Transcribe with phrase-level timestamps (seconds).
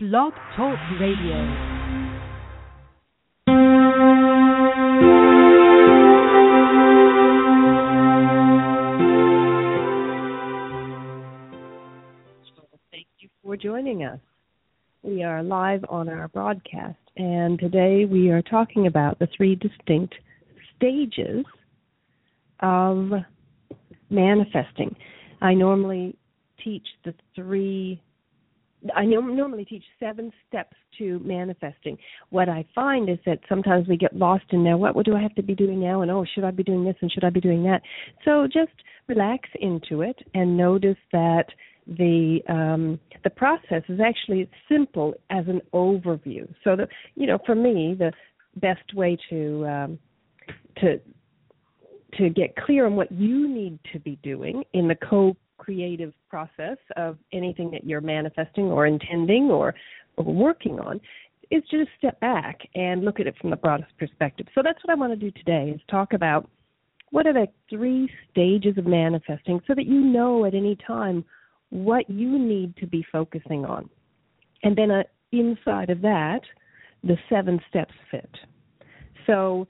[0.00, 1.34] Blog Talk Radio.
[12.92, 14.20] Thank you for joining us.
[15.02, 20.14] We are live on our broadcast, and today we are talking about the three distinct
[20.76, 21.44] stages
[22.60, 23.10] of
[24.10, 24.94] manifesting.
[25.40, 26.14] I normally
[26.62, 28.00] teach the three
[28.94, 31.98] I normally teach seven steps to manifesting.
[32.30, 34.76] What I find is that sometimes we get lost in now.
[34.76, 36.02] What, what do I have to be doing now?
[36.02, 36.96] And oh, should I be doing this?
[37.00, 37.82] And should I be doing that?
[38.24, 38.72] So just
[39.08, 41.46] relax into it and notice that
[41.86, 46.46] the um, the process is actually simple as an overview.
[46.62, 48.12] So the you know for me the
[48.56, 49.98] best way to um,
[50.78, 51.00] to
[52.18, 56.78] to get clear on what you need to be doing in the co creative process
[56.96, 59.74] of anything that you're manifesting or intending or,
[60.16, 61.00] or working on
[61.50, 64.46] is just step back and look at it from the broadest perspective.
[64.54, 66.48] So that's what I want to do today is talk about
[67.10, 71.24] what are the three stages of manifesting so that you know at any time
[71.70, 73.88] what you need to be focusing on.
[74.62, 76.40] And then uh, inside of that,
[77.02, 78.30] the seven steps fit.
[79.26, 79.66] So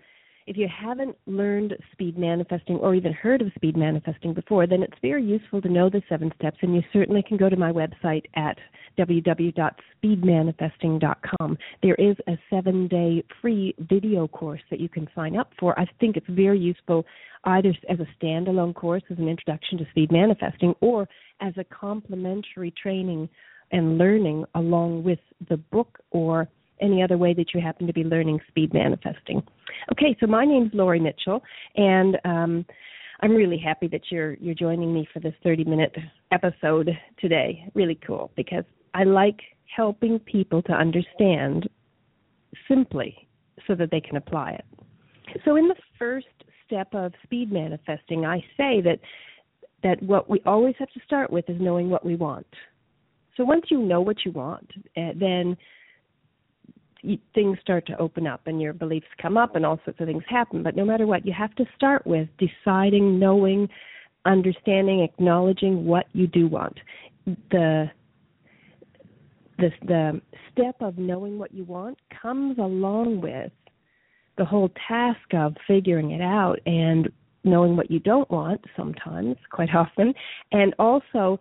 [0.49, 4.97] if you haven't learned speed manifesting or even heard of speed manifesting before, then it's
[5.03, 8.25] very useful to know the seven steps, and you certainly can go to my website
[8.35, 8.57] at
[8.99, 11.59] www.speedmanifesting.com.
[11.83, 15.79] There is a seven day free video course that you can sign up for.
[15.79, 17.05] I think it's very useful
[17.45, 21.07] either as a standalone course as an introduction to speed manifesting or
[21.43, 23.29] as a complementary training
[23.71, 25.19] and learning along with
[25.51, 26.49] the book or
[26.81, 29.43] any other way that you happen to be learning speed manifesting.
[29.93, 31.43] Okay, so my name's Laurie Mitchell,
[31.77, 32.67] and um,
[33.21, 35.95] I'm really happy that you're you're joining me for this 30 minute
[36.33, 37.71] episode today.
[37.75, 39.41] Really cool because I like
[39.75, 41.69] helping people to understand
[42.67, 43.29] simply
[43.67, 44.65] so that they can apply it.
[45.45, 46.27] So in the first
[46.67, 48.99] step of speed manifesting, I say that
[49.83, 52.47] that what we always have to start with is knowing what we want.
[53.37, 55.13] So once you know what you want, uh,
[57.35, 60.25] things start to open up and your beliefs come up and all sorts of things
[60.29, 60.63] happen.
[60.63, 63.69] But no matter what, you have to start with deciding, knowing,
[64.25, 66.79] understanding, acknowledging what you do want.
[67.51, 67.91] The
[69.59, 70.21] the the
[70.53, 73.53] step of knowing what you want comes along with
[74.37, 77.09] the whole task of figuring it out and
[77.45, 80.15] knowing what you don't want sometimes, quite often,
[80.53, 81.39] and also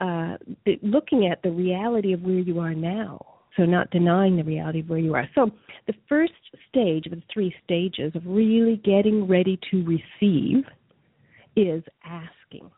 [0.00, 0.36] uh,
[0.82, 4.88] looking at the reality of where you are now so not denying the reality of
[4.88, 5.28] where you are.
[5.34, 5.50] So
[5.86, 6.32] the first
[6.68, 10.64] stage of the three stages of really getting ready to receive
[11.56, 12.70] is asking.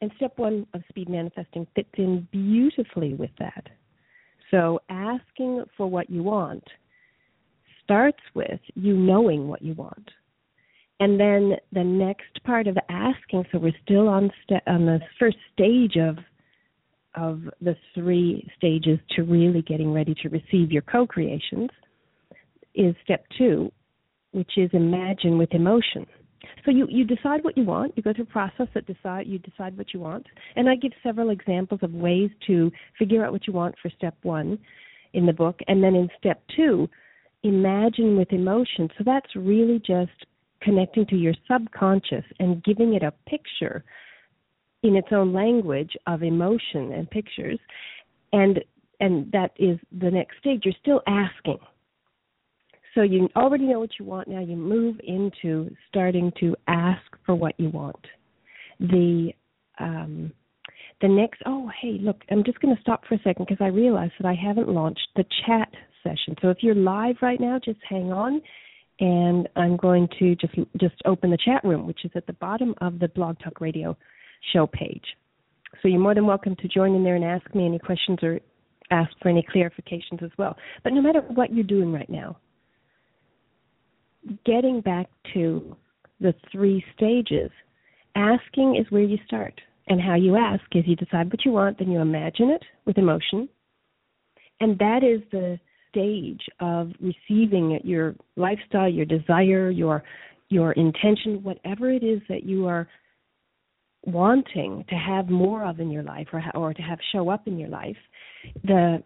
[0.00, 3.68] And step one of speed manifesting fits in beautifully with that.
[4.50, 6.64] So asking for what you want
[7.82, 10.10] starts with you knowing what you want.
[11.00, 14.30] And then the next part of asking, so we're still on,
[14.66, 16.16] on the first stage of
[17.14, 21.70] of the three stages to really getting ready to receive your co creations
[22.74, 23.70] is step two,
[24.32, 26.06] which is imagine with emotion.
[26.64, 29.38] So you, you decide what you want, you go through a process that decide you
[29.38, 30.26] decide what you want.
[30.56, 34.16] And I give several examples of ways to figure out what you want for step
[34.22, 34.58] one
[35.12, 35.60] in the book.
[35.68, 36.88] And then in step two,
[37.42, 38.88] imagine with emotion.
[38.96, 40.12] So that's really just
[40.62, 43.84] connecting to your subconscious and giving it a picture
[44.84, 47.58] in its own language of emotion and pictures
[48.32, 48.60] and
[49.00, 50.62] and that is the next stage.
[50.64, 51.58] You're still asking.
[52.94, 54.28] So you already know what you want.
[54.28, 58.06] Now you move into starting to ask for what you want.
[58.78, 59.32] The
[59.78, 60.32] um
[61.00, 63.66] the next oh hey look i'm just going to stop for a second because i
[63.66, 65.68] realize that i haven't launched the chat
[66.04, 66.36] session.
[66.40, 68.40] So if you're live right now just hang on
[69.00, 72.74] and i'm going to just just open the chat room which is at the bottom
[72.80, 73.96] of the blog talk radio
[74.52, 75.04] show page.
[75.82, 78.40] So you're more than welcome to join in there and ask me any questions or
[78.90, 80.56] ask for any clarifications as well.
[80.82, 82.38] But no matter what you're doing right now,
[84.46, 85.76] getting back to
[86.20, 87.50] the three stages,
[88.14, 89.60] asking is where you start.
[89.86, 92.96] And how you ask is you decide what you want, then you imagine it with
[92.96, 93.48] emotion.
[94.60, 95.58] And that is the
[95.90, 100.02] stage of receiving your lifestyle, your desire, your
[100.50, 102.86] your intention, whatever it is that you are
[104.06, 107.58] wanting to have more of in your life or or to have show up in
[107.58, 107.96] your life
[108.64, 109.02] the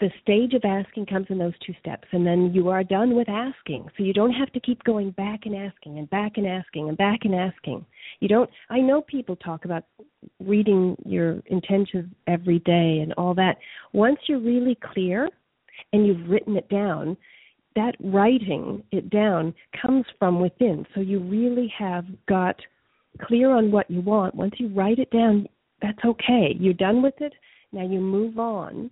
[0.00, 2.06] the stage of asking comes in those two steps.
[2.12, 3.88] And then you are done with asking.
[3.96, 6.96] So you don't have to keep going back and asking and back and asking and
[6.96, 7.84] back and asking.
[8.20, 9.84] You don't i know people talk about
[10.40, 13.58] reading your intentions every day and all that.
[13.92, 15.28] Once you're really clear
[15.92, 17.16] and you've written it down
[17.76, 20.84] that writing it down comes from within.
[20.94, 22.56] So you really have got
[23.20, 25.46] clear on what you want once you write it down
[25.82, 27.32] that's okay you're done with it
[27.72, 28.90] now you move on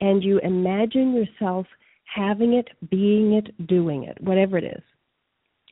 [0.00, 1.66] and you imagine yourself
[2.14, 4.82] having it, being it, doing it, whatever it is.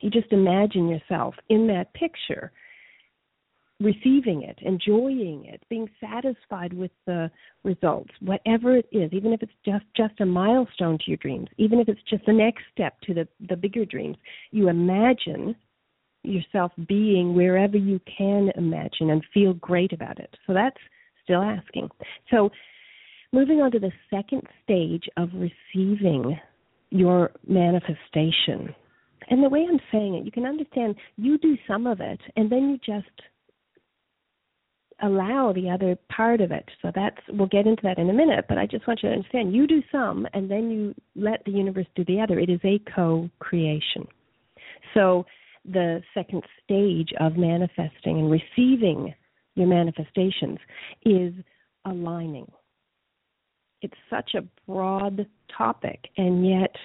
[0.01, 2.51] You just imagine yourself in that picture,
[3.79, 7.31] receiving it, enjoying it, being satisfied with the
[7.63, 11.79] results, whatever it is, even if it's just just a milestone to your dreams, even
[11.79, 14.17] if it's just the next step to the the bigger dreams.
[14.51, 15.55] You imagine
[16.27, 20.35] yourself being wherever you can imagine and feel great about it.
[20.45, 20.77] So that's
[21.23, 21.89] still asking.
[22.29, 22.49] So
[23.33, 26.39] Moving on to the second stage of receiving
[26.89, 28.73] your manifestation.
[29.29, 32.49] And the way I'm saying it, you can understand you do some of it and
[32.49, 33.11] then you just
[35.03, 36.65] allow the other part of it.
[36.81, 39.15] So that's we'll get into that in a minute, but I just want you to
[39.15, 42.39] understand you do some and then you let the universe do the other.
[42.39, 44.07] It is a co-creation.
[44.93, 45.25] So
[45.67, 49.13] the second stage of manifesting and receiving
[49.55, 50.59] your manifestations
[51.05, 51.33] is
[51.85, 52.47] aligning
[53.81, 55.25] it's such a broad
[55.55, 56.75] topic, and yet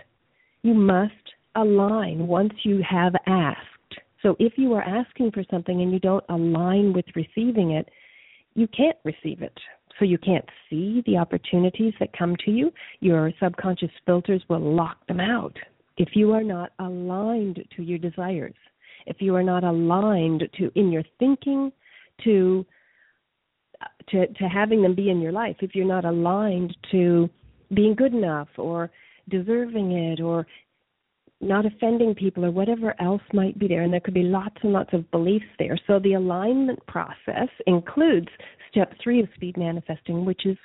[0.62, 1.12] you must
[1.54, 3.58] align once you have asked.
[4.22, 7.88] So if you are asking for something and you don't align with receiving it,
[8.54, 9.56] you can't receive it.
[9.98, 12.70] So you can't see the opportunities that come to you.
[13.00, 15.56] Your subconscious filters will lock them out.
[15.96, 18.54] If you are not aligned to your desires,
[19.06, 21.72] if you are not aligned to in your thinking
[22.24, 22.64] to
[24.10, 27.28] to to having them be in your life if you're not aligned to
[27.74, 28.90] being good enough or
[29.28, 30.46] deserving it or
[31.40, 34.72] not offending people or whatever else might be there and there could be lots and
[34.72, 35.76] lots of beliefs there.
[35.86, 38.28] So the alignment process includes
[38.70, 40.56] step 3 of speed manifesting which is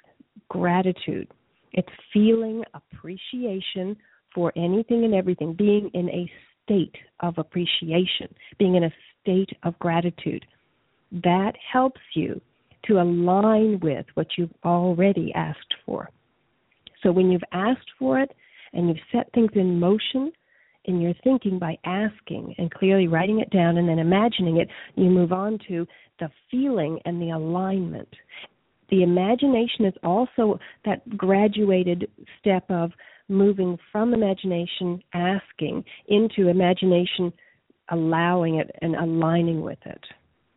[0.50, 1.28] gratitude.
[1.74, 3.98] It's feeling appreciation
[4.34, 6.32] for anything and everything being in a
[6.68, 8.28] state of appreciation
[8.60, 8.92] being in a
[9.22, 10.46] state of gratitude
[11.12, 12.40] that helps you
[12.86, 16.10] to align with what you've already asked for.
[17.02, 18.32] So when you've asked for it
[18.74, 20.32] and you've set things in motion
[20.86, 25.10] in your thinking by asking and clearly writing it down and then imagining it, you
[25.10, 25.86] move on to
[26.20, 28.08] the feeling and the alignment.
[28.90, 32.10] The imagination is also that graduated
[32.40, 32.92] step of
[33.30, 37.32] moving from imagination asking into imagination
[37.90, 40.04] allowing it and aligning with it.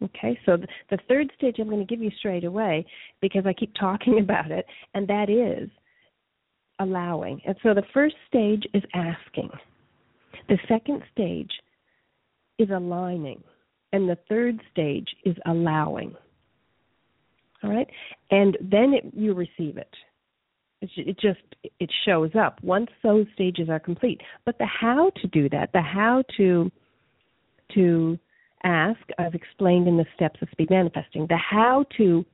[0.02, 0.56] Okay, so
[0.90, 2.87] the third stage I'm going to give you straight away
[3.20, 5.69] because I keep talking about it, and that is
[6.78, 7.40] allowing.
[7.46, 9.50] And so the first stage is asking,
[10.49, 11.50] the second stage
[12.58, 13.43] is aligning,
[13.93, 16.14] and the third stage is allowing.
[17.62, 17.88] All right,
[18.31, 19.94] and then it, you receive it.
[20.82, 21.41] It just
[21.79, 24.21] it shows up once those stages are complete.
[24.47, 26.71] But the how to do that, the how to
[27.75, 28.19] to
[28.65, 31.27] ask, I've explained in the steps of speed manifesting.
[31.29, 32.25] The how to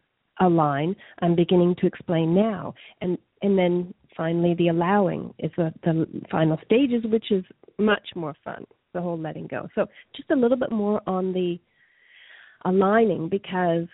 [0.41, 2.75] align, I'm beginning to explain now.
[3.01, 7.45] And and then finally the allowing is the, the final stages, which is
[7.79, 8.65] much more fun,
[8.95, 9.69] the whole letting go.
[9.75, 11.59] So just a little bit more on the
[12.65, 13.87] aligning because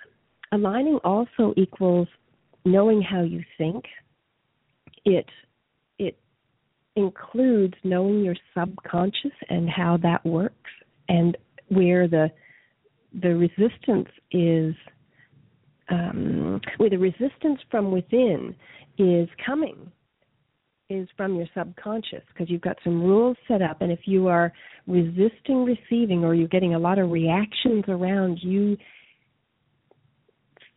[0.53, 2.09] aligning also equals
[2.65, 3.85] knowing how you think.
[5.05, 5.27] It
[5.99, 6.19] it
[6.97, 10.71] includes knowing your subconscious and how that works
[11.09, 11.37] and
[11.69, 12.31] where the
[13.21, 14.75] the resistance is
[15.91, 18.55] um, where the resistance from within
[18.99, 19.91] is coming
[20.89, 23.81] is from your subconscious because you've got some rules set up.
[23.81, 24.53] And if you are
[24.87, 28.77] resisting receiving or you're getting a lot of reactions around you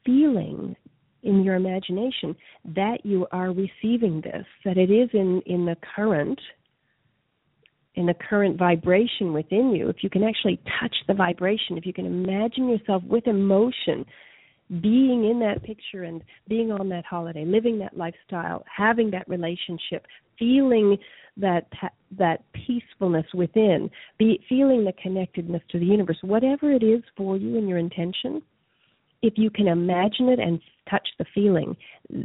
[0.06, 0.76] feeling
[1.26, 6.40] in your imagination that you are receiving this that it is in in the current
[7.96, 11.94] in the current vibration within you, if you can actually touch the vibration, if you
[11.94, 14.06] can imagine yourself with emotion
[14.82, 20.06] being in that picture and being on that holiday, living that lifestyle, having that relationship,
[20.38, 20.98] feeling
[21.38, 21.68] that
[22.18, 27.58] that peacefulness within, be feeling the connectedness to the universe, whatever it is for you
[27.58, 28.42] and your intention,
[29.22, 31.76] if you can imagine it and touch the feeling,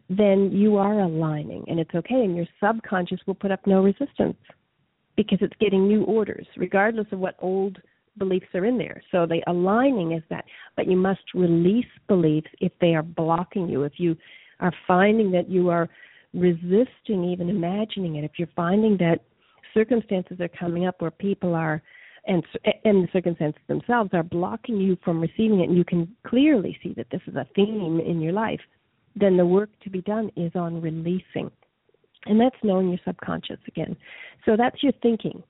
[0.09, 4.37] then you are aligning and it's okay and your subconscious will put up no resistance
[5.17, 7.79] because it's getting new orders, regardless of what old
[8.19, 9.03] beliefs are in there.
[9.11, 10.45] So the aligning is that,
[10.77, 13.85] but you must release beliefs if they are blocking you.
[13.85, 14.17] If you
[14.61, 15.89] are finding that you are
[16.35, 19.21] resisting even imagining it, if you're finding that
[19.75, 21.83] circumstances are coming up where people are
[22.27, 22.45] and
[22.85, 26.93] and the circumstances themselves are blocking you from receiving it and you can clearly see
[26.95, 28.61] that this is a theme in your life
[29.17, 31.50] then the work to be done is on releasing.
[32.27, 33.97] And that's knowing your subconscious again.
[34.45, 35.43] So that's your thinking.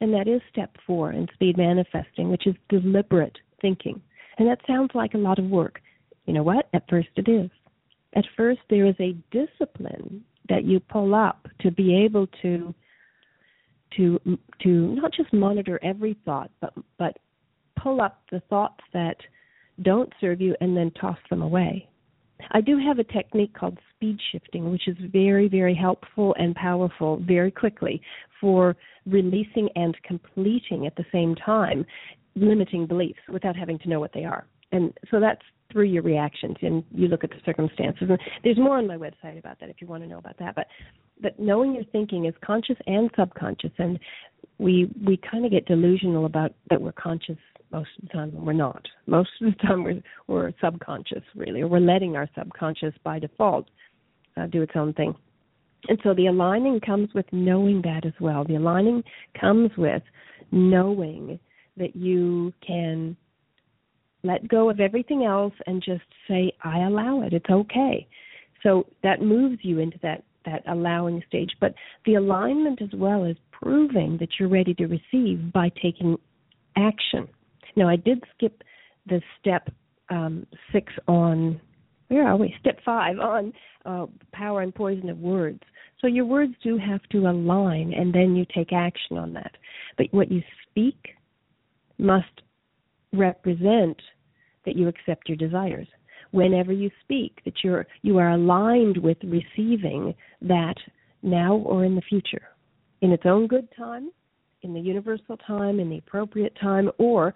[0.00, 4.00] And that is step 4 in speed manifesting which is deliberate thinking.
[4.38, 5.80] And that sounds like a lot of work.
[6.26, 6.68] You know what?
[6.74, 7.50] At first it is.
[8.14, 12.74] At first there is a discipline that you pull up to be able to
[13.96, 14.20] to
[14.62, 17.16] to not just monitor every thought, but but
[17.82, 19.16] pull up the thoughts that
[19.82, 21.88] don't serve you and then toss them away.
[22.50, 27.22] I do have a technique called speed shifting, which is very, very helpful and powerful
[27.26, 28.02] very quickly
[28.40, 31.86] for releasing and completing at the same time
[32.34, 34.46] limiting beliefs without having to know what they are.
[34.72, 35.42] And so that's
[35.72, 38.08] through your reactions and you look at the circumstances.
[38.08, 40.54] And there's more on my website about that if you want to know about that.
[40.54, 40.66] But
[41.20, 43.98] but knowing your thinking is conscious and subconscious and
[44.58, 47.38] we we kind of get delusional about that we're conscious
[47.70, 48.86] most of the time when we're not.
[49.06, 53.68] Most of the time we're we're subconscious really, or we're letting our subconscious by default
[54.36, 55.14] uh, do its own thing.
[55.88, 58.44] And so the aligning comes with knowing that as well.
[58.44, 59.02] The aligning
[59.38, 60.02] comes with
[60.52, 61.40] knowing
[61.76, 63.16] that you can
[64.22, 67.32] let go of everything else and just say, I allow it.
[67.32, 68.06] It's okay.
[68.62, 71.50] So that moves you into that that allowing stage.
[71.60, 71.74] But
[72.04, 76.16] the alignment as well is proving that you're ready to receive by taking
[76.76, 77.28] action.
[77.76, 78.62] Now I did skip
[79.06, 79.68] the step
[80.10, 81.60] um, six on
[82.08, 82.54] where are we?
[82.60, 83.52] Step five on
[83.86, 85.62] uh, power and poison of words.
[86.00, 89.52] So your words do have to align, and then you take action on that.
[89.96, 90.98] But what you speak
[91.98, 92.42] must
[93.12, 94.00] represent
[94.64, 95.86] that you accept your desires.
[96.30, 100.76] Whenever you speak, that you're you are aligned with receiving that
[101.22, 102.42] now or in the future,
[103.02, 104.10] in its own good time,
[104.62, 107.34] in the universal time, in the appropriate time, or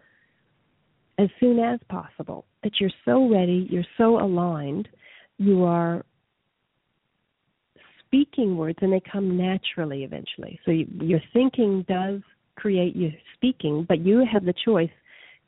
[1.18, 2.47] as soon as possible.
[2.62, 4.88] That you're so ready, you're so aligned,
[5.38, 6.04] you are
[8.06, 10.59] speaking words and they come naturally eventually.
[10.64, 12.21] So you, your thinking does
[12.56, 14.90] create your speaking, but you have the choice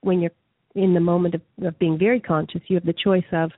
[0.00, 0.31] when you're
[0.75, 2.61] in the moment of, of being very conscious.
[2.69, 3.50] You have the choice of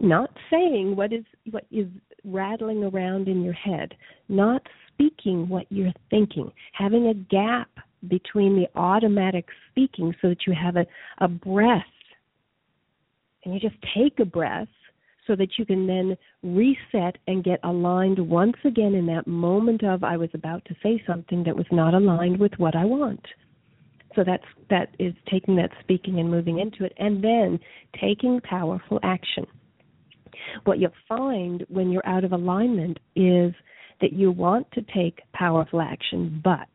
[0.00, 1.86] not saying what is what is
[2.24, 3.94] rattling around in your head,
[4.28, 7.68] not speaking what you're thinking, having a gap
[8.08, 10.86] between the automatic speaking so that you have a,
[11.18, 11.82] a breath
[13.44, 14.68] and you just take a breath
[15.26, 20.04] so that you can then reset and get aligned once again in that moment of
[20.04, 23.24] I was about to say something that was not aligned with what I want.
[24.14, 27.58] So that's that is taking that speaking and moving into it and then
[28.00, 29.46] taking powerful action.
[30.64, 33.52] What you'll find when you're out of alignment is
[34.00, 36.68] that you want to take powerful action, but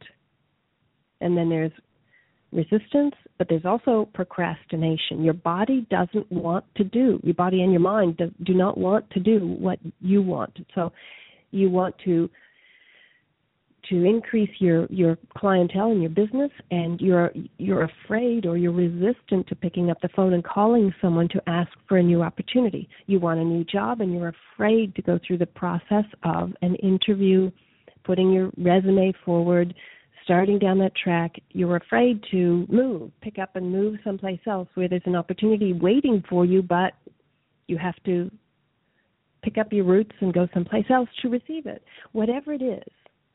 [1.21, 1.71] and then there's
[2.51, 5.23] resistance, but there's also procrastination.
[5.23, 9.09] Your body doesn't want to do, your body and your mind do, do not want
[9.11, 10.57] to do what you want.
[10.75, 10.91] So
[11.51, 12.29] you want to
[13.89, 19.47] to increase your your clientele and your business and you're you're afraid or you're resistant
[19.47, 22.87] to picking up the phone and calling someone to ask for a new opportunity.
[23.07, 26.75] You want a new job and you're afraid to go through the process of an
[26.75, 27.51] interview
[28.03, 29.73] putting your resume forward
[30.23, 31.35] starting down that track.
[31.49, 36.23] You're afraid to move pick up and move someplace else where there's an opportunity waiting
[36.29, 36.93] for you but
[37.67, 38.31] you have to
[39.43, 41.83] pick up your roots and go someplace else to receive it.
[42.13, 42.83] Whatever it is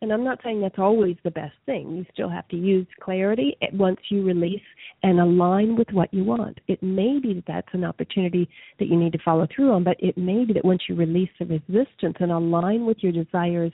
[0.00, 1.96] and I'm not saying that's always the best thing.
[1.96, 4.62] You still have to use clarity once you release
[5.02, 6.60] and align with what you want.
[6.68, 9.96] It may be that that's an opportunity that you need to follow through on, but
[9.98, 13.72] it may be that once you release the resistance and align with your desires,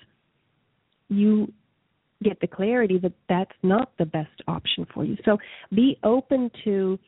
[1.11, 1.52] you
[2.23, 5.19] get the clarity that that's not the best option for you.
[5.26, 5.37] So
[5.75, 6.99] be open to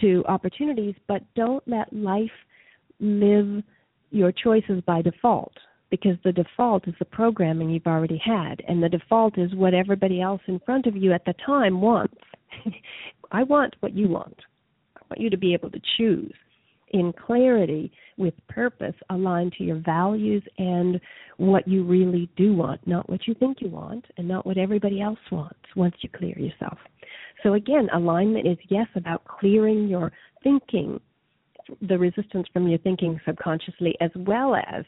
[0.00, 2.30] to opportunities, but don't let life
[3.00, 3.64] live
[4.12, 5.52] your choices by default
[5.90, 10.20] because the default is the programming you've already had, and the default is what everybody
[10.20, 12.18] else in front of you at the time wants.
[13.32, 14.36] I want what you want.
[14.96, 16.34] I want you to be able to choose
[16.92, 21.00] in clarity with purpose aligned to your values and
[21.36, 25.00] what you really do want, not what you think you want and not what everybody
[25.00, 26.78] else wants once you clear yourself.
[27.42, 31.00] So again, alignment is yes about clearing your thinking,
[31.82, 34.84] the resistance from your thinking subconsciously, as well as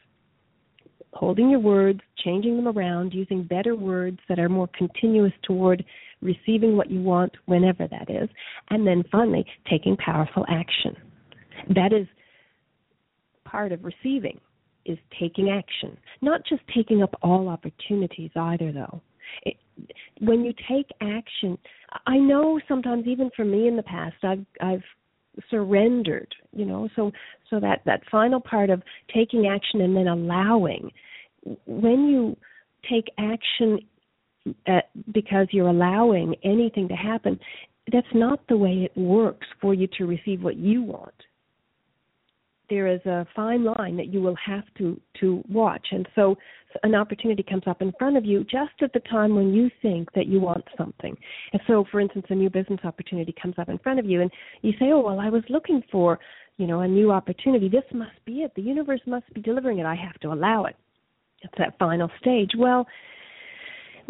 [1.13, 5.85] holding your words, changing them around, using better words that are more continuous toward
[6.23, 8.29] receiving what you want whenever that is,
[8.71, 10.95] and then finally taking powerful action.
[11.75, 12.07] That is
[13.45, 14.41] part of receiving.
[14.87, 15.97] is taking action.
[16.23, 19.03] Not just taking up all opportunities either though.
[19.43, 19.57] It,
[20.21, 21.59] when you take action,
[22.07, 24.85] I know sometimes even for me in the past I've I've
[25.51, 27.13] surrendered, you know, so
[27.49, 28.83] so that that final part of
[29.15, 30.91] taking action and then allowing
[31.67, 32.37] when you
[32.89, 33.81] take action
[34.67, 37.39] at, because you're allowing anything to happen,
[37.93, 41.15] that's not the way it works for you to receive what you want.
[42.71, 46.37] There is a fine line that you will have to to watch, and so
[46.85, 50.11] an opportunity comes up in front of you just at the time when you think
[50.13, 51.17] that you want something.
[51.53, 54.31] And so, for instance, a new business opportunity comes up in front of you, and
[54.63, 56.21] you say, "Oh, well, I was looking for,
[56.59, 57.69] you know, a new opportunity.
[57.69, 58.55] This must be it.
[58.55, 59.85] The universe must be delivering it.
[59.85, 60.77] I have to allow it."
[61.43, 62.53] It's that final stage.
[62.57, 62.87] Well,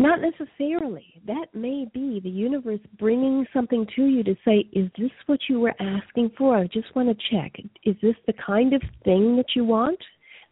[0.00, 1.20] not necessarily.
[1.26, 5.60] That may be the universe bringing something to you to say, Is this what you
[5.60, 6.56] were asking for?
[6.56, 7.52] I just want to check.
[7.84, 9.98] Is this the kind of thing that you want?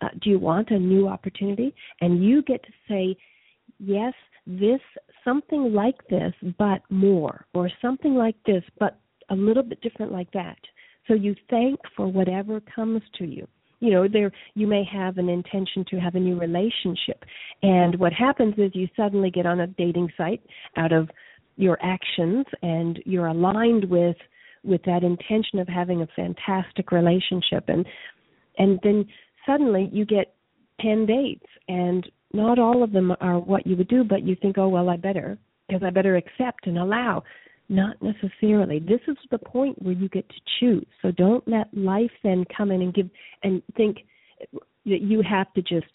[0.01, 1.75] Uh, do you want a new opportunity?
[2.01, 3.17] And you get to say,
[3.79, 4.15] Yes,
[4.47, 4.81] this,
[5.25, 8.99] something like this, but more, or something like this, but
[9.31, 10.59] a little bit different like that.
[11.07, 13.47] So you thank for whatever comes to you
[13.81, 17.25] you know there you may have an intention to have a new relationship.
[17.63, 20.43] And what happens is you suddenly get on a dating site
[20.77, 21.09] out of
[21.57, 24.17] your actions and you're aligned with
[24.65, 27.65] with that intention of having a fantastic relationship.
[27.69, 27.87] And
[28.59, 29.07] and then
[29.47, 30.35] suddenly you get
[30.81, 34.59] 10 dates and not all of them are what you would do but you think
[34.59, 37.25] oh well I better because I better accept and allow
[37.69, 38.79] not necessarily.
[38.79, 40.87] This is the point where you get to choose.
[41.03, 43.11] So don't let life then come in and give
[43.43, 43.99] and think
[44.87, 45.93] that you have to just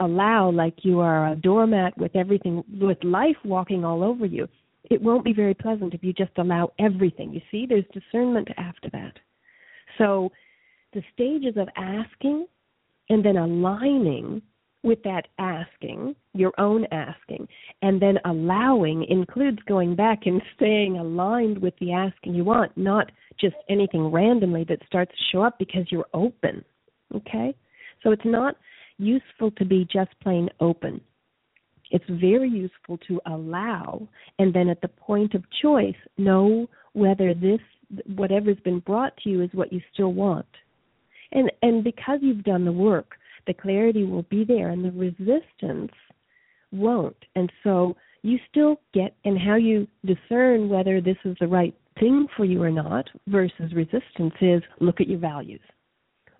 [0.00, 4.48] allow like you are a doormat with everything with life walking all over you.
[4.90, 7.32] It won't be very pleasant if you just allow everything.
[7.32, 9.12] You see, there's discernment after that.
[9.98, 10.30] So
[10.92, 12.46] the stages of asking
[13.08, 14.42] and then aligning
[14.84, 17.48] with that asking, your own asking,
[17.82, 23.10] and then allowing includes going back and staying aligned with the asking you want, not
[23.40, 26.62] just anything randomly that starts to show up because you're open.
[27.16, 27.54] Okay?
[28.02, 28.56] So it's not
[28.98, 31.00] useful to be just plain open.
[31.90, 34.06] It's very useful to allow
[34.38, 37.60] and then at the point of choice know whether this
[38.16, 40.46] whatever's been brought to you is what you still want.
[41.32, 45.92] And and because you've done the work, the clarity will be there and the resistance
[46.72, 47.16] won't.
[47.36, 52.26] And so you still get, and how you discern whether this is the right thing
[52.36, 55.60] for you or not versus resistance is look at your values.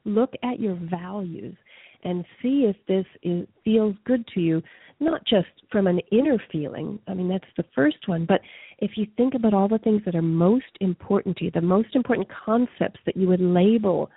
[0.04, 1.56] Look at your values
[2.02, 4.62] and see if this is, feels good to you,
[5.00, 6.98] not just from an inner feeling.
[7.08, 8.40] I mean, that's the first one, but
[8.78, 11.94] if you think about all the things that are most important to you, the most
[11.94, 14.10] important concepts that you would label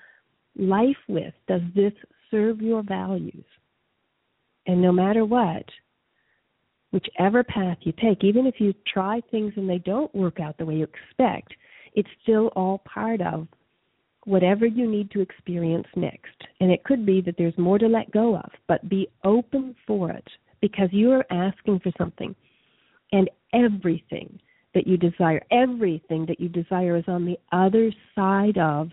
[0.57, 1.93] life with, does this
[2.31, 3.45] serve your values.
[4.65, 5.65] And no matter what,
[6.91, 10.65] whichever path you take, even if you try things and they don't work out the
[10.65, 11.53] way you expect,
[11.93, 13.47] it's still all part of
[14.25, 16.35] whatever you need to experience next.
[16.59, 20.11] And it could be that there's more to let go of, but be open for
[20.11, 20.27] it
[20.61, 22.35] because you are asking for something.
[23.13, 24.39] And everything
[24.73, 28.89] that you desire, everything that you desire is on the other side of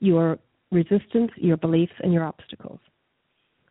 [0.00, 0.38] your
[0.70, 2.80] resistance, your beliefs, and your obstacles.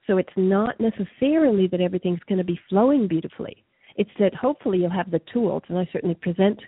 [0.08, 3.64] So it's not necessarily that everything's going to be flowing beautifully.
[3.96, 6.60] It's that hopefully you'll have the tools, and I certainly present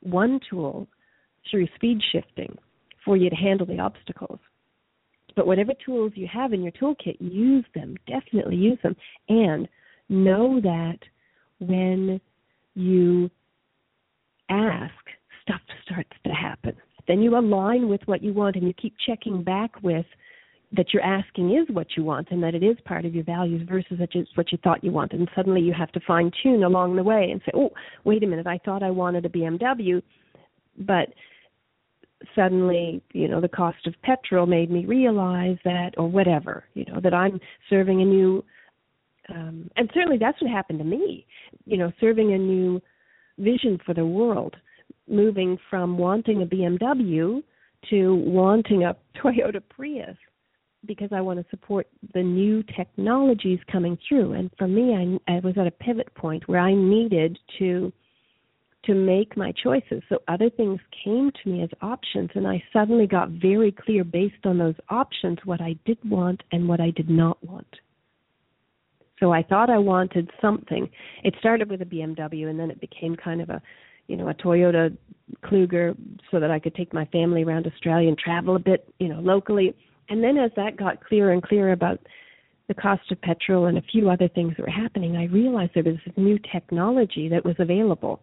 [0.00, 0.86] one tool
[1.50, 2.56] through speed shifting
[3.04, 4.38] for you to handle the obstacles.
[5.36, 7.96] But whatever tools you have in your toolkit, use them.
[8.06, 8.94] Definitely use them.
[9.28, 9.68] And
[10.08, 10.98] know that
[11.58, 12.20] when
[12.74, 13.30] you
[14.48, 14.94] ask,
[15.42, 16.76] stuff starts to happen.
[17.06, 20.06] Then you align with what you want and you keep checking back with
[20.76, 23.66] that you're asking is what you want and that it is part of your values
[23.68, 25.20] versus that it's what you thought you wanted.
[25.20, 27.70] And suddenly you have to fine tune along the way and say, oh,
[28.04, 30.02] wait a minute, I thought I wanted a BMW,
[30.78, 31.08] but
[32.34, 37.00] suddenly, you know, the cost of petrol made me realize that, or whatever, you know,
[37.00, 38.44] that I'm serving a new,
[39.28, 41.26] um, and certainly that's what happened to me,
[41.66, 42.80] you know, serving a new
[43.38, 44.56] vision for the world
[45.08, 47.42] moving from wanting a BMW
[47.90, 50.16] to wanting a Toyota Prius
[50.86, 54.32] because I want to support the new technologies coming through.
[54.32, 57.92] And for me, I, I was at a pivot point where I needed to
[58.84, 60.02] to make my choices.
[60.10, 64.44] So other things came to me as options, and I suddenly got very clear based
[64.44, 67.66] on those options what I did want and what I did not want.
[69.20, 70.90] So I thought I wanted something.
[71.22, 73.62] It started with a BMW, and then it became kind of a
[74.08, 74.96] you know, a Toyota
[75.44, 75.96] Kluger
[76.30, 79.20] so that I could take my family around Australia and travel a bit, you know,
[79.20, 79.74] locally.
[80.08, 81.98] And then as that got clearer and clearer about
[82.68, 85.82] the cost of petrol and a few other things that were happening, I realized there
[85.82, 88.20] was this new technology that was available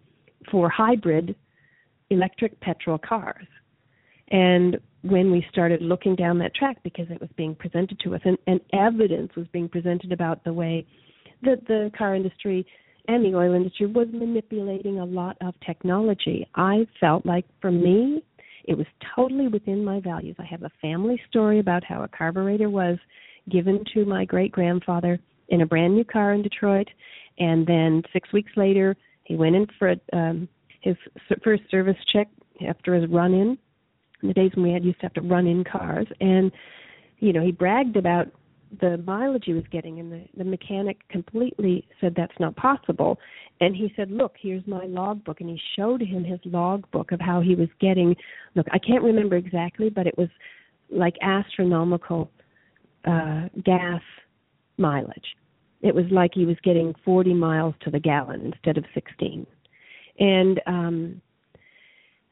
[0.50, 1.36] for hybrid
[2.10, 3.48] electric petrol cars.
[4.30, 8.22] And when we started looking down that track, because it was being presented to us,
[8.24, 10.86] and, and evidence was being presented about the way
[11.44, 12.66] that the car industry
[13.08, 18.24] and the oil industry was manipulating a lot of technology, I felt like for me,
[18.66, 20.36] it was totally within my values.
[20.40, 22.98] I have a family story about how a carburetor was
[23.50, 26.88] given to my great grandfather in a brand new car in Detroit,
[27.40, 30.48] and then six weeks later, he went in for um,
[30.82, 30.96] his
[31.44, 32.28] first service check
[32.68, 33.58] after his run in.
[34.22, 36.52] The days when we had used to have to run in cars, and
[37.18, 38.28] you know he bragged about
[38.80, 43.20] the mileage he was getting, and the the mechanic completely said that's not possible.
[43.60, 47.42] And he said, "Look, here's my logbook," and he showed him his logbook of how
[47.42, 48.16] he was getting.
[48.56, 50.30] Look, I can't remember exactly, but it was
[50.90, 52.32] like astronomical
[53.06, 54.02] uh, gas
[54.78, 55.36] mileage.
[55.82, 59.46] It was like he was getting 40 miles to the gallon instead of 16.
[60.20, 61.22] And um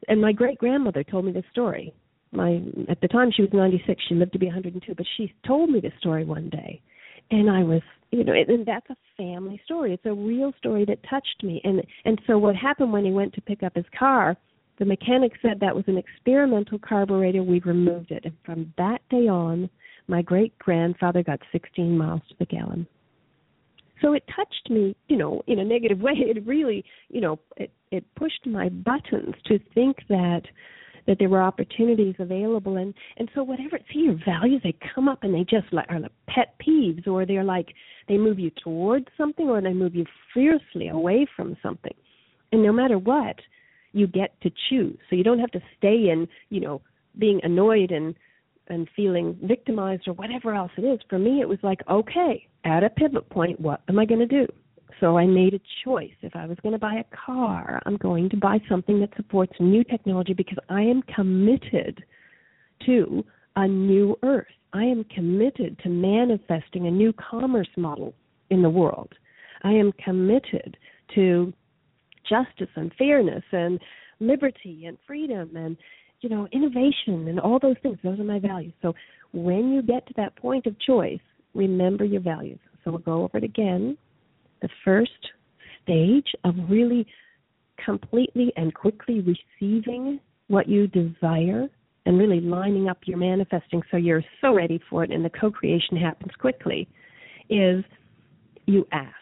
[0.08, 1.92] and my great grandmother told me this story.
[2.32, 5.70] My at the time she was 96, she lived to be 102, but she told
[5.70, 6.80] me this story one day.
[7.32, 9.94] And I was, you know, and that's a family story.
[9.94, 11.60] It's a real story that touched me.
[11.64, 14.36] And and so what happened when he went to pick up his car,
[14.78, 17.42] the mechanic said that was an experimental carburetor.
[17.42, 18.24] We removed it.
[18.24, 19.68] And from that day on,
[20.08, 22.86] my great grandfather got 16 miles to the gallon.
[24.00, 26.12] So it touched me, you know, in a negative way.
[26.14, 30.42] It really, you know, it it pushed my buttons to think that
[31.10, 32.76] that there were opportunities available.
[32.76, 35.98] And and so whatever see your values they come up and they just like are
[35.98, 37.74] like pet peeves or they're like
[38.06, 41.94] they move you towards something or they move you fiercely away from something.
[42.52, 43.36] And no matter what
[43.92, 44.96] you get to choose.
[45.10, 46.80] So you don't have to stay in you know
[47.18, 48.14] being annoyed and
[48.68, 52.84] and feeling victimized or whatever else it is, for me it was like, okay, at
[52.84, 54.46] a pivot point, what am I going to do?
[54.98, 56.12] So I made a choice.
[56.22, 59.52] If I was going to buy a car, I'm going to buy something that supports
[59.60, 62.02] new technology because I am committed
[62.86, 63.24] to
[63.56, 64.46] a new earth.
[64.72, 68.14] I am committed to manifesting a new commerce model
[68.50, 69.12] in the world.
[69.62, 70.76] I am committed
[71.14, 71.52] to
[72.28, 73.80] justice and fairness and
[74.20, 75.76] liberty and freedom and
[76.20, 77.98] you know, innovation and all those things.
[78.02, 78.74] Those are my values.
[78.82, 78.94] So
[79.32, 81.20] when you get to that point of choice,
[81.54, 82.58] remember your values.
[82.84, 83.96] So we'll go over it again.
[84.62, 85.10] The first
[85.82, 87.06] stage of really
[87.84, 91.68] completely and quickly receiving what you desire
[92.06, 95.50] and really lining up your manifesting so you're so ready for it and the co
[95.50, 96.88] creation happens quickly
[97.48, 97.84] is
[98.66, 99.14] you ask.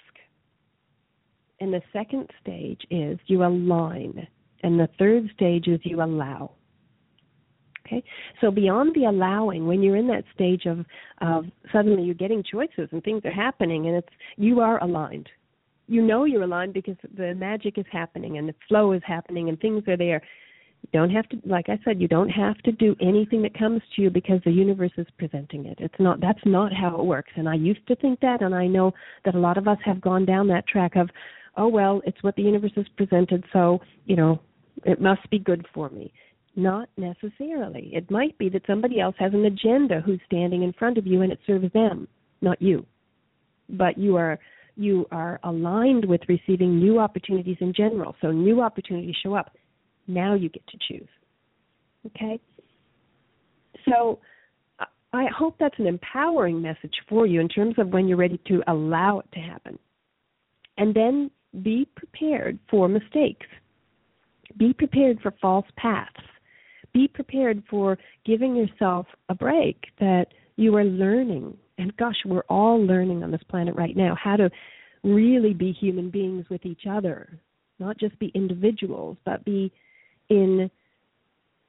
[1.61, 4.27] And the second stage is you align.
[4.63, 6.53] And the third stage is you allow.
[7.89, 8.05] Okay,
[8.41, 10.85] so beyond the allowing, when you're in that stage of
[11.23, 15.29] of suddenly you're getting choices and things are happening, and it's you are aligned.
[15.87, 19.59] You know you're aligned because the magic is happening and the flow is happening and
[19.59, 20.21] things are there.
[20.83, 23.81] You don't have to, like I said, you don't have to do anything that comes
[23.97, 25.79] to you because the universe is presenting it.
[25.81, 26.21] It's not.
[26.21, 27.33] That's not how it works.
[27.37, 28.93] And I used to think that, and I know
[29.25, 31.09] that a lot of us have gone down that track of,
[31.57, 34.41] oh well, it's what the universe has presented, so you know
[34.85, 36.13] it must be good for me
[36.59, 37.91] not necessarily.
[37.95, 41.23] It might be that somebody else has an agenda who's standing in front of you
[41.23, 42.09] and it serves them,
[42.43, 42.85] not you.
[43.71, 44.39] But you are
[44.77, 48.15] you are aligned with receiving new opportunities in general.
[48.21, 49.57] So new opportunities show up.
[50.07, 51.09] Now you get to choose.
[52.07, 52.39] Okay?
[53.89, 54.21] So
[55.13, 58.63] I hope that's an empowering message for you in terms of when you're ready to
[58.69, 59.79] allow it to happen.
[60.77, 61.31] And then
[61.63, 63.47] be prepared for mistakes.
[64.57, 66.23] Be prepared for false paths
[66.99, 71.57] be prepared for giving yourself a break that you are learning.
[71.79, 74.51] And gosh, we're all learning on this planet right now how to
[75.05, 77.39] really be human beings with each other,
[77.79, 79.73] not just be individuals, but be
[80.29, 80.69] in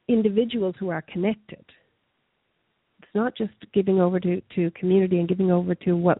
[0.08, 1.64] individuals who are connected.
[2.98, 6.18] It's not just giving over to, to community and giving over to what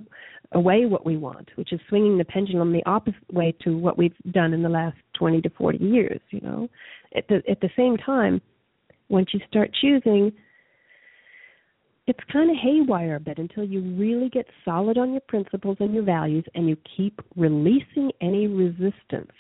[0.52, 4.14] away what we want, which is swinging the pendulum the opposite way to what we've
[4.32, 6.70] done in the last 20 to 40 years, you know.
[7.16, 8.40] At the at the same time,
[9.10, 10.32] once you start choosing,
[12.08, 15.94] it's kind of haywire a bit until you really get solid on your principles and
[15.94, 19.32] your values and you keep releasing any resistance.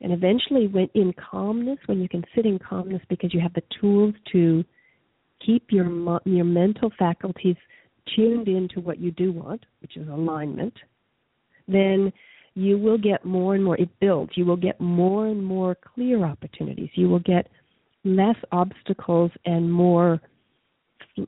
[0.00, 3.62] And eventually, when in calmness, when you can sit in calmness because you have the
[3.80, 4.64] tools to
[5.44, 5.86] keep your
[6.26, 7.56] your mental faculties
[8.14, 10.74] tuned into what you do want, which is alignment,
[11.66, 12.12] then
[12.54, 13.76] you will get more and more.
[13.78, 14.32] It builds.
[14.34, 16.90] You will get more and more clear opportunities.
[16.94, 17.48] You will get
[18.04, 20.20] less obstacles and more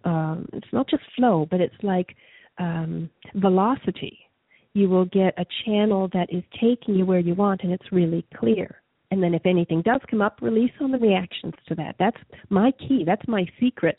[0.04, 2.14] um, it's not just flow but it's like
[2.58, 4.18] um, velocity.
[4.74, 8.26] You will get a channel that is taking you where you want, and it's really
[8.38, 8.82] clear.
[9.10, 11.96] And then, if anything does come up, release on the reactions to that.
[11.98, 12.16] That's
[12.50, 13.04] my key.
[13.06, 13.98] That's my secret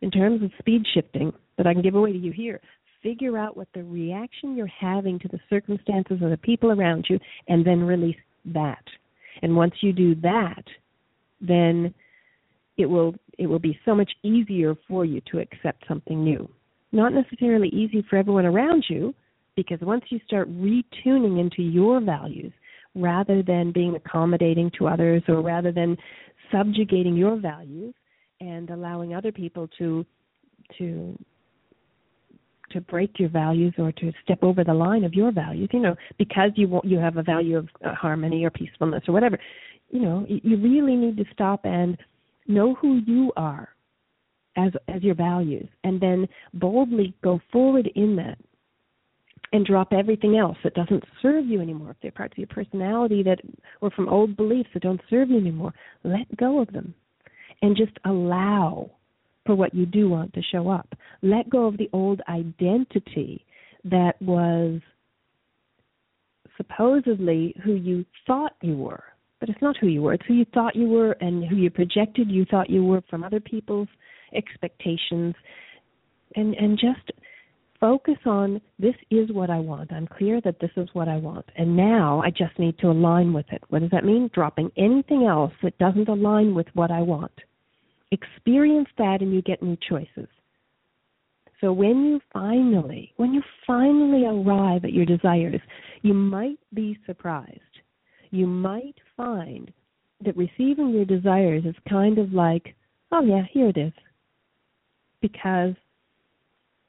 [0.00, 2.60] in terms of speed shifting that I can give away to you here.
[3.02, 7.18] Figure out what the reaction you're having to the circumstances or the people around you,
[7.48, 8.84] and then release that.
[9.42, 10.64] And once you do that,
[11.40, 11.94] then
[12.82, 16.48] it will it will be so much easier for you to accept something new.
[16.92, 19.14] Not necessarily easy for everyone around you,
[19.56, 22.52] because once you start retuning into your values
[22.94, 25.96] rather than being accommodating to others or rather than
[26.50, 27.94] subjugating your values
[28.40, 30.04] and allowing other people to
[30.78, 31.18] to
[32.70, 35.94] to break your values or to step over the line of your values you know
[36.18, 39.38] because you want you have a value of uh, harmony or peacefulness or whatever
[39.90, 41.96] you know you really need to stop and
[42.46, 43.68] know who you are
[44.56, 48.38] as as your values and then boldly go forward in that
[49.52, 51.90] and drop everything else that doesn't serve you anymore.
[51.90, 53.38] If they're parts of your personality that
[53.80, 55.72] or from old beliefs that don't serve you anymore
[56.04, 56.94] let go of them
[57.62, 58.90] and just allow
[59.46, 60.88] for what you do want to show up.
[61.22, 63.44] Let go of the old identity
[63.84, 64.80] that was
[66.56, 69.02] supposedly who you thought you were
[69.42, 70.12] but it's not who you were.
[70.12, 73.24] It's who you thought you were and who you projected you thought you were from
[73.24, 73.88] other people's
[74.36, 75.34] expectations.
[76.36, 77.10] And and just
[77.80, 79.92] focus on this is what I want.
[79.92, 81.44] I'm clear that this is what I want.
[81.56, 83.64] And now I just need to align with it.
[83.68, 84.30] What does that mean?
[84.32, 87.32] Dropping anything else that doesn't align with what I want.
[88.12, 90.28] Experience that and you get new choices.
[91.60, 95.60] So when you finally, when you finally arrive at your desires,
[96.02, 97.58] you might be surprised
[98.32, 99.72] you might find
[100.24, 102.74] that receiving your desires is kind of like,
[103.10, 103.92] oh yeah, here it is.
[105.20, 105.74] Because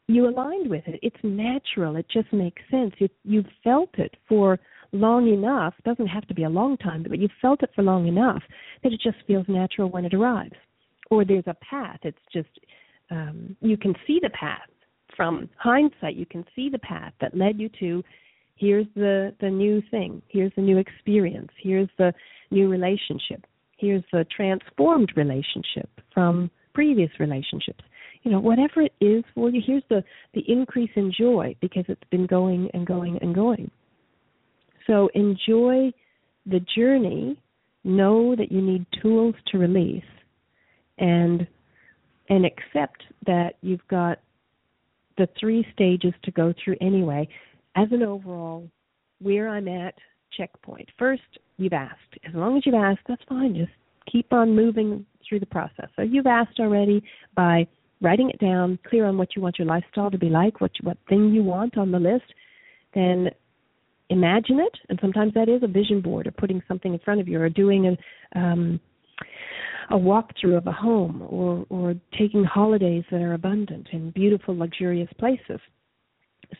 [0.08, 1.00] you aligned with it.
[1.02, 1.96] It's natural.
[1.96, 2.93] It just makes sense.
[2.98, 4.60] You you've felt it for
[4.91, 5.74] long enough.
[5.86, 8.41] Doesn't have to be a long time, but you've felt it for long enough
[8.84, 10.56] that it just feels natural when it arrives.
[11.10, 12.00] Or there's a path.
[12.04, 12.50] It's just
[13.12, 14.69] um, you can see the path
[15.15, 16.15] from hindsight.
[16.15, 18.04] You can see the path that led you to
[18.56, 20.22] here's the the new thing.
[20.28, 21.52] Here's the new experience.
[21.62, 22.13] Here's the
[22.52, 23.46] new relationship.
[23.78, 27.84] Here's the transformed relationship from previous relationships.
[28.24, 32.10] You know whatever it is for you here's the the increase in joy because it's
[32.10, 33.70] been going and going and going.
[34.88, 35.92] So enjoy
[36.46, 37.39] the journey.
[37.86, 40.04] Know that you need tools to release
[41.00, 41.46] and
[42.30, 44.20] and accept that you've got
[45.18, 47.28] the three stages to go through anyway
[47.76, 48.70] as an overall
[49.20, 49.96] where I'm at
[50.38, 50.90] checkpoint.
[50.98, 51.22] First,
[51.58, 52.18] you've asked.
[52.28, 53.56] As long as you've asked, that's fine.
[53.56, 53.72] Just
[54.12, 55.90] keep on moving through the process.
[55.96, 57.04] So you've asked already
[57.36, 57.68] by
[58.02, 60.98] writing it down, clear on what you want your lifestyle to be like, what what
[61.08, 62.26] thing you want on the list,
[62.94, 63.30] then
[64.10, 64.78] imagine it.
[64.90, 67.50] And sometimes that is a vision board or putting something in front of you or
[67.50, 67.96] doing
[68.36, 68.80] a um,
[69.90, 75.10] a walkthrough of a home or or taking holidays that are abundant in beautiful luxurious
[75.18, 75.60] places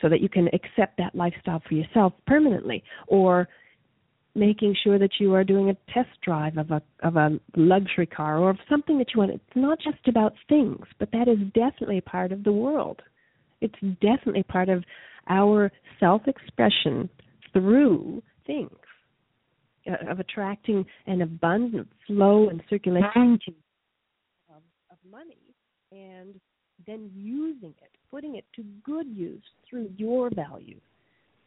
[0.02, 3.48] so that you can accept that lifestyle for yourself permanently or
[4.36, 8.40] making sure that you are doing a test drive of a of a luxury car
[8.40, 9.32] or of something that you want.
[9.32, 13.02] It's not just about things but that is definitely part of the world.
[13.62, 14.84] It's definitely part of
[15.30, 17.10] our self expression
[17.54, 18.72] through things
[19.90, 23.40] uh, of attracting an abundant flow and circulation
[24.50, 25.38] of, of money.
[25.92, 26.40] And
[26.86, 30.82] then using it putting it to good use through your values.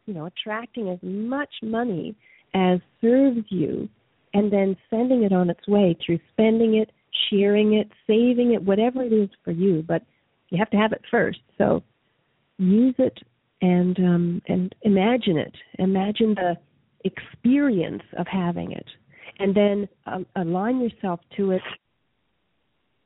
[0.06, 2.16] You know, attracting as much money
[2.54, 3.88] as serves you
[4.34, 6.90] and then sending it on its way through spending it,
[7.30, 9.84] sharing it, saving it, whatever it is for you.
[9.86, 10.02] But
[10.48, 11.38] you have to have it first.
[11.56, 11.84] So
[12.58, 13.16] use it
[13.62, 15.54] and um, and imagine it.
[15.78, 16.56] Imagine the
[17.04, 18.86] experience of having it,
[19.38, 21.62] and then um, align yourself to it.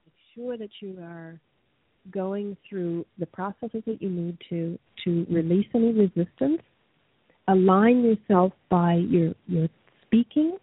[0.07, 1.41] Make sure that you are
[2.11, 6.63] going through the processes that you need to to release any resistance.
[7.49, 9.69] Align yourself by your your
[10.07, 10.59] speaking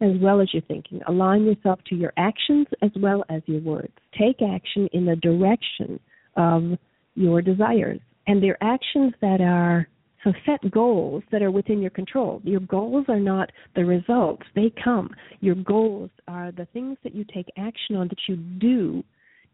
[0.00, 1.00] as well as your thinking.
[1.08, 3.92] Align yourself to your actions as well as your words.
[4.18, 6.00] Take action in the direction
[6.36, 6.78] of
[7.14, 8.00] your desires.
[8.26, 9.88] And they're actions that are
[10.24, 12.40] so set goals that are within your control.
[12.44, 15.10] Your goals are not the results, they come.
[15.40, 19.02] Your goals are the things that you take action on that you do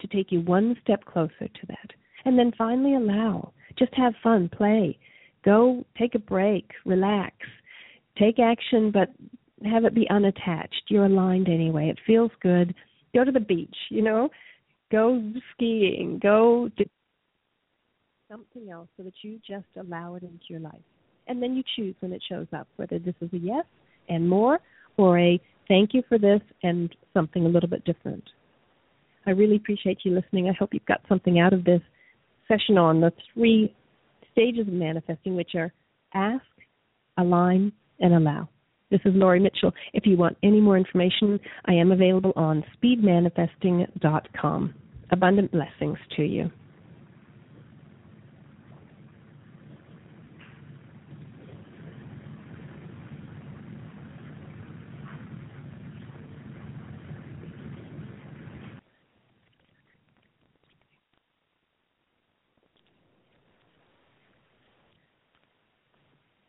[0.01, 1.91] to take you one step closer to that.
[2.25, 3.53] And then finally allow.
[3.79, 4.99] Just have fun, play.
[5.45, 7.35] Go take a break, relax.
[8.19, 9.11] Take action, but
[9.65, 10.83] have it be unattached.
[10.89, 11.89] You're aligned anyway.
[11.89, 12.75] It feels good.
[13.15, 14.29] Go to the beach, you know.
[14.91, 16.19] Go skiing.
[16.23, 16.85] Go do
[18.31, 20.75] something else so that you just allow it into your life.
[21.29, 23.65] And then you choose when it shows up, whether this is a yes
[24.09, 24.61] and more
[24.97, 28.25] or a thank you for this and something a little bit different.
[29.27, 30.49] I really appreciate you listening.
[30.49, 31.81] I hope you've got something out of this
[32.49, 33.75] session on the three
[34.33, 35.73] stages of manifesting, which are
[36.15, 36.45] ask,
[37.19, 38.49] align, and allow.
[38.91, 39.73] This is Laurie Mitchell.
[39.95, 44.75] If you want any more information, I am available on speedmanifesting.com.
[45.11, 46.51] Abundant blessings to you.